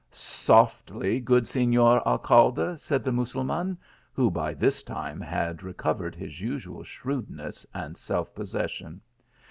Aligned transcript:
"Softly, 0.11 1.19
good 1.19 1.45
Senor 1.45 2.01
Alcalde," 2.07 2.75
said 2.79 3.03
the 3.03 3.11
Mussul 3.11 3.43
man, 3.45 3.77
who 4.13 4.31
by 4.31 4.55
this 4.55 4.81
time 4.81 5.21
had 5.21 5.61
recovered 5.61 6.15
his 6.15 6.41
usual 6.41 6.81
shrewdness 6.83 7.67
and 7.71 7.95
self 7.95 8.33
possession. 8.33 9.01